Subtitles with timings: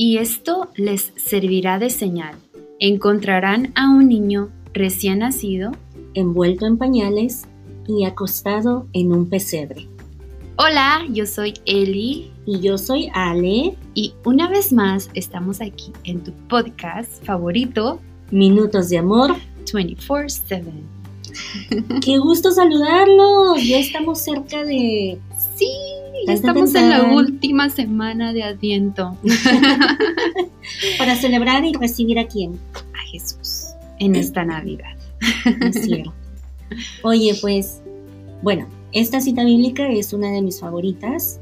[0.00, 2.34] y esto les servirá de señal.
[2.78, 5.72] Encontrarán a un niño recién nacido,
[6.14, 7.46] envuelto en pañales
[7.86, 9.88] y acostado en un pesebre.
[10.56, 12.32] Hola, yo soy Eli.
[12.46, 13.76] Y yo soy Ale.
[13.92, 19.36] Y una vez más estamos aquí en tu podcast favorito, Minutos de Amor
[19.70, 20.62] 24/7.
[22.02, 23.62] Qué gusto saludarlos.
[23.68, 25.18] Ya estamos cerca de...
[25.56, 25.70] Sí,
[26.26, 29.16] ya estamos en la última semana de Adviento.
[30.98, 32.58] Para celebrar y recibir a quién?
[32.74, 34.96] A Jesús en esta Navidad.
[35.60, 36.12] Es cierto.
[37.02, 37.82] Oye, pues,
[38.42, 41.40] bueno, esta cita bíblica es una de mis favoritas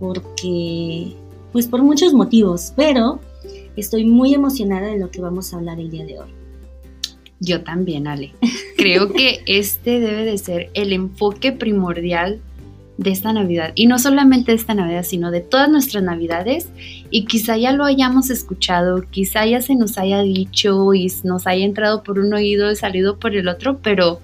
[0.00, 1.14] porque,
[1.52, 3.20] pues por muchos motivos, pero
[3.76, 6.30] estoy muy emocionada de lo que vamos a hablar el día de hoy.
[7.40, 8.32] Yo también, Ale.
[8.76, 12.40] Creo que este debe de ser el enfoque primordial
[12.98, 13.72] de esta Navidad.
[13.74, 16.68] Y no solamente de esta Navidad, sino de todas nuestras Navidades.
[17.10, 21.64] Y quizá ya lo hayamos escuchado, quizá ya se nos haya dicho y nos haya
[21.64, 24.20] entrado por un oído y salido por el otro, pero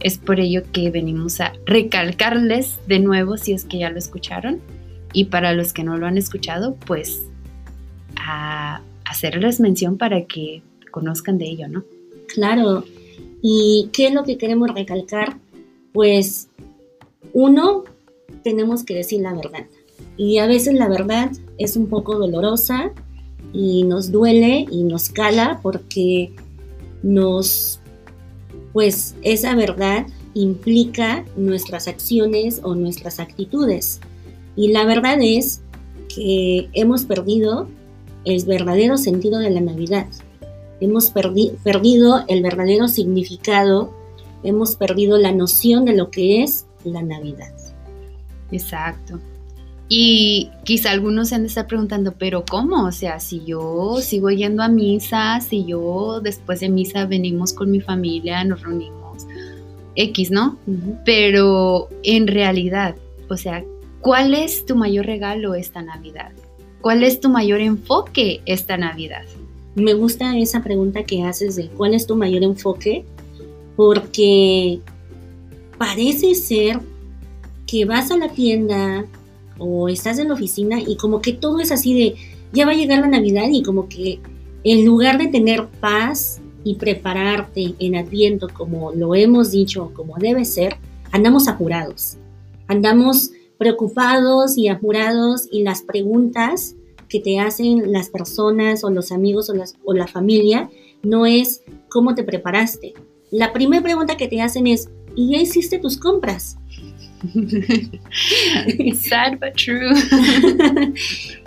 [0.00, 4.60] es por ello que venimos a recalcarles de nuevo si es que ya lo escucharon.
[5.12, 7.22] Y para los que no lo han escuchado, pues
[8.16, 11.84] a hacerles mención para que conozcan de ello, ¿no?
[12.28, 12.84] Claro.
[13.42, 15.36] ¿Y qué es lo que queremos recalcar?
[15.92, 16.48] Pues
[17.32, 17.84] uno,
[18.42, 19.66] tenemos que decir la verdad.
[20.16, 22.92] Y a veces la verdad es un poco dolorosa
[23.52, 26.32] y nos duele y nos cala porque
[27.02, 27.80] nos,
[28.72, 34.00] pues esa verdad implica nuestras acciones o nuestras actitudes.
[34.56, 35.62] Y la verdad es
[36.14, 37.68] que hemos perdido
[38.24, 40.06] el verdadero sentido de la Navidad.
[40.80, 43.92] Hemos perdido el verdadero significado,
[44.42, 47.52] hemos perdido la noción de lo que es la Navidad.
[48.52, 49.18] Exacto.
[49.92, 52.86] Y quizá algunos se han de estar preguntando, pero ¿cómo?
[52.86, 57.72] O sea, si yo sigo yendo a misa, si yo después de misa venimos con
[57.72, 59.26] mi familia, nos reunimos,
[59.96, 60.56] X, ¿no?
[61.04, 62.94] Pero en realidad,
[63.28, 63.64] o sea,
[64.00, 66.30] ¿cuál es tu mayor regalo esta Navidad?
[66.80, 69.24] ¿Cuál es tu mayor enfoque esta Navidad?
[69.74, 73.04] Me gusta esa pregunta que haces de cuál es tu mayor enfoque,
[73.74, 74.78] porque
[75.78, 76.78] parece ser
[77.70, 79.04] que vas a la tienda
[79.58, 82.16] o estás en la oficina y como que todo es así de,
[82.52, 84.18] ya va a llegar la Navidad y como que
[84.64, 90.44] en lugar de tener paz y prepararte en Adviento como lo hemos dicho, como debe
[90.44, 90.78] ser,
[91.12, 92.16] andamos apurados,
[92.66, 96.74] andamos preocupados y apurados y las preguntas
[97.08, 99.54] que te hacen las personas o los amigos o,
[99.84, 100.68] o la familia
[101.02, 102.94] no es cómo te preparaste.
[103.30, 106.56] La primera pregunta que te hacen es, y ya hiciste tus compras.
[108.94, 109.92] Sad but true.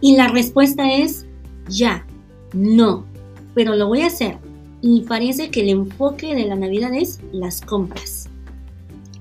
[0.00, 1.26] y la respuesta es
[1.68, 2.04] ya,
[2.52, 3.06] no,
[3.54, 4.38] pero lo voy a hacer.
[4.82, 8.28] Y parece que el enfoque de la Navidad es las compras.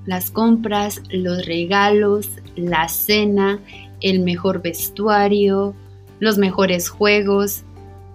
[0.05, 3.59] Las compras, los regalos, la cena,
[4.01, 5.75] el mejor vestuario,
[6.19, 7.63] los mejores juegos,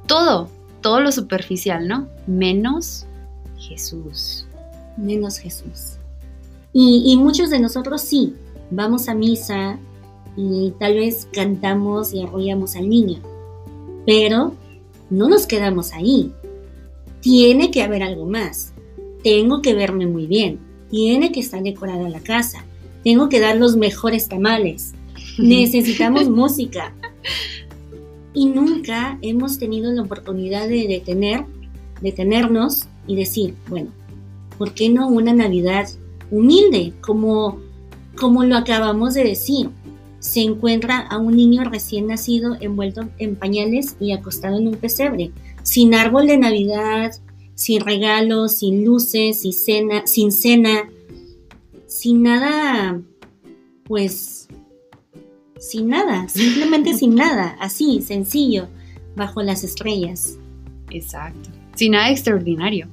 [0.07, 0.49] todo,
[0.81, 2.09] todo lo superficial, ¿no?
[2.27, 3.07] Menos
[3.59, 4.47] Jesús.
[4.97, 5.99] Menos Jesús.
[6.77, 8.35] Y, muchos de nosotros sí,
[8.73, 9.79] vamos a misa
[10.37, 13.21] y tal vez cantamos y arrollamos al niño,
[14.05, 14.55] pero
[15.09, 16.33] no nos quedamos ahí.
[17.21, 18.73] Tiene que haber algo más.
[19.23, 20.59] Tengo que verme muy bien.
[20.91, 22.65] Tiene que estar decorada la casa.
[23.05, 24.95] Tengo que dar los mejores tamales.
[25.39, 26.93] Necesitamos música.
[28.33, 31.45] Y nunca hemos tenido la oportunidad de detener,
[32.03, 33.91] detenernos y decir, bueno,
[34.59, 35.89] ¿por qué no una Navidad
[36.39, 37.61] humilde, como,
[38.17, 39.71] como lo acabamos de decir.
[40.19, 45.33] Se encuentra a un niño recién nacido envuelto en pañales y acostado en un pesebre,
[45.63, 47.13] sin árbol de Navidad,
[47.55, 50.89] sin regalos, sin luces, sin cena, sin cena,
[51.87, 53.01] sin nada,
[53.85, 54.49] pues,
[55.59, 58.69] sin nada, simplemente sin nada, así, sencillo,
[59.17, 60.39] bajo las estrellas.
[60.91, 61.51] Exacto.
[61.77, 62.89] Sin nada extraordinario,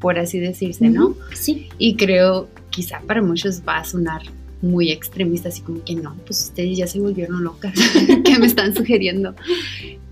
[0.00, 1.14] por así decirse, ¿no?
[1.34, 1.68] Sí.
[1.78, 4.22] Y creo quizá para muchos va a sonar
[4.62, 7.74] muy extremista, así como que no, pues ustedes ya se volvieron locas,
[8.24, 9.34] que me están sugiriendo.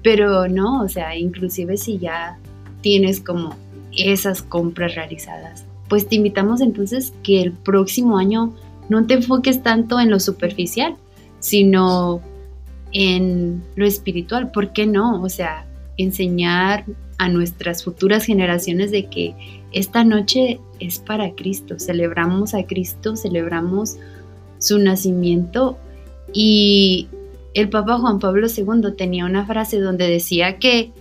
[0.03, 2.39] Pero no, o sea, inclusive si ya
[2.83, 3.57] tienes como
[3.97, 8.55] esas compras realizadas, pues te invitamos entonces que el próximo año
[8.89, 10.97] no te enfoques tanto en lo superficial,
[11.39, 12.21] sino
[12.93, 14.51] en lo espiritual.
[14.51, 15.23] ¿Por qué no?
[15.23, 15.67] O sea,
[15.97, 16.85] enseñar
[17.21, 19.35] a nuestras futuras generaciones de que
[19.73, 23.97] esta noche es para Cristo, celebramos a Cristo, celebramos
[24.57, 25.77] su nacimiento.
[26.33, 27.09] Y
[27.53, 30.93] el Papa Juan Pablo II tenía una frase donde decía que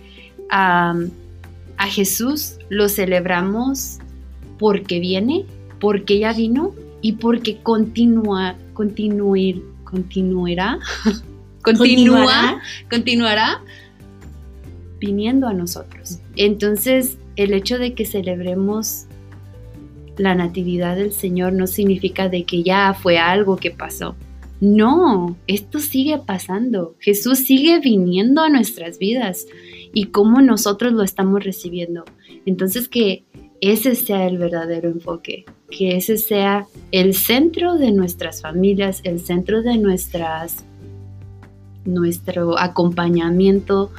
[0.50, 0.94] a
[1.88, 3.96] Jesús lo celebramos
[4.58, 5.46] porque viene,
[5.80, 10.80] porque ya vino y porque continúa, continuir, continuará,
[11.64, 13.62] continúa, continuará
[15.00, 16.20] viniendo a nosotros.
[16.36, 19.06] Entonces, el hecho de que celebremos
[20.16, 24.14] la natividad del Señor no significa de que ya fue algo que pasó.
[24.60, 26.94] No, esto sigue pasando.
[27.00, 29.46] Jesús sigue viniendo a nuestras vidas
[29.94, 32.04] y cómo nosotros lo estamos recibiendo.
[32.44, 33.24] Entonces que
[33.62, 39.62] ese sea el verdadero enfoque, que ese sea el centro de nuestras familias, el centro
[39.62, 40.64] de nuestras
[41.86, 43.90] nuestro acompañamiento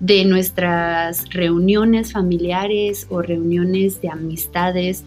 [0.00, 5.04] de nuestras reuniones familiares o reuniones de amistades,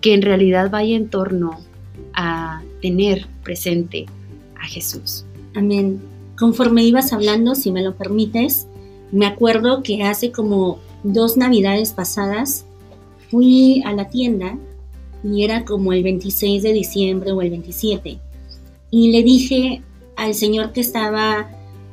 [0.00, 1.58] que en realidad vaya en torno
[2.14, 4.06] a tener presente
[4.60, 5.24] a Jesús.
[5.54, 6.00] Amén.
[6.38, 8.68] Conforme ibas hablando, si me lo permites,
[9.10, 12.64] me acuerdo que hace como dos navidades pasadas
[13.30, 14.56] fui a la tienda
[15.24, 18.18] y era como el 26 de diciembre o el 27
[18.90, 19.82] y le dije
[20.16, 21.48] al señor que estaba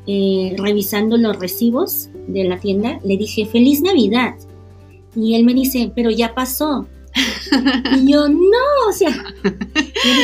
[0.07, 4.35] eh, revisando los recibos de la tienda, le dije, feliz Navidad.
[5.15, 6.87] Y él me dice, pero ya pasó.
[7.95, 9.11] y yo, no, o sea,
[9.43, 9.51] yo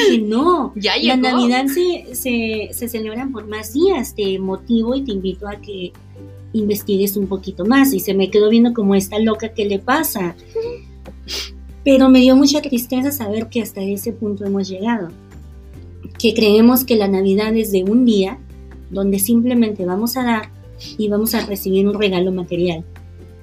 [0.08, 5.04] dije, no, ya la Navidad se, se, se celebran por más días, te motivo y
[5.04, 5.94] te invito a que
[6.54, 7.94] investigues un poquito más.
[7.94, 10.36] Y se me quedó viendo como esta loca que le pasa.
[11.84, 15.10] Pero me dio mucha tristeza saber que hasta ese punto hemos llegado.
[16.20, 18.38] Que creemos que la Navidad es de un día
[18.92, 20.52] donde simplemente vamos a dar
[20.98, 22.84] y vamos a recibir un regalo material.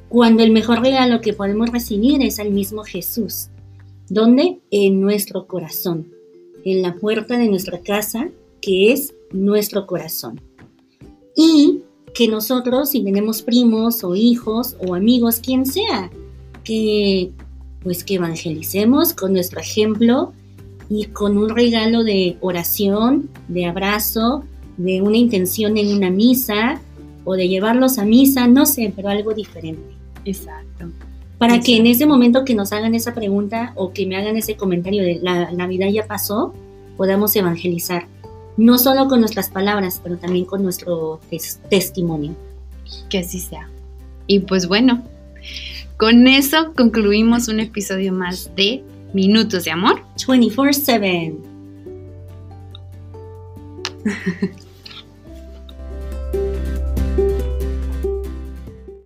[0.08, 3.48] Cuando el mejor regalo que podemos recibir es al mismo Jesús.
[4.08, 4.60] ¿Dónde?
[4.70, 6.12] En nuestro corazón.
[6.64, 8.30] En la puerta de nuestra casa,
[8.62, 10.40] que es nuestro corazón.
[11.36, 11.82] Y
[12.14, 16.10] que nosotros, si tenemos primos o hijos o amigos, quien sea,
[16.64, 17.32] que
[17.82, 20.32] pues que evangelicemos con nuestro ejemplo
[20.90, 24.44] y con un regalo de oración, de abrazo,
[24.78, 26.80] de una intención en una misa
[27.24, 29.82] o de llevarlos a misa, no sé, pero algo diferente.
[30.24, 30.90] Exacto.
[31.36, 34.56] Para que en ese momento que nos hagan esa pregunta o que me hagan ese
[34.56, 36.54] comentario de la Navidad ya pasó,
[36.96, 38.06] podamos evangelizar.
[38.56, 41.20] No solo con nuestras palabras, pero también con nuestro
[41.68, 42.34] testimonio.
[43.08, 43.68] Que así sea.
[44.26, 45.04] Y pues bueno,
[45.96, 48.82] con eso concluimos un episodio más de
[49.12, 51.36] Minutos de Amor 24/7.